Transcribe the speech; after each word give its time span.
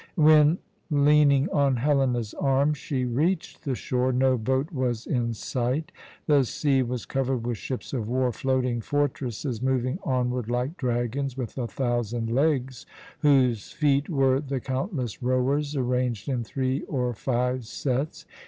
When, 0.15 0.57
leaning 0.89 1.47
on 1.51 1.75
Helena's 1.75 2.33
arm, 2.33 2.73
she 2.73 3.05
reached 3.05 3.65
the 3.65 3.75
shore, 3.75 4.11
no 4.11 4.35
boat 4.35 4.71
was 4.71 5.05
in 5.05 5.31
sight. 5.35 5.91
The 6.25 6.43
sea 6.43 6.81
was 6.81 7.05
covered 7.05 7.45
with 7.45 7.59
ships 7.59 7.93
of 7.93 8.07
war, 8.09 8.31
floating 8.31 8.81
fortresses, 8.81 9.61
moving 9.61 9.99
onward 10.03 10.49
like 10.49 10.75
dragons 10.75 11.37
with 11.37 11.55
a 11.55 11.67
thousand 11.67 12.31
legs 12.31 12.87
whose 13.19 13.71
feet 13.73 14.09
were 14.09 14.39
the 14.41 14.59
countless 14.59 15.21
rowers 15.21 15.75
arranged 15.75 16.27
in 16.27 16.43
three 16.43 16.81
or 16.85 17.13
five 17.13 17.67
sets. 17.67 18.25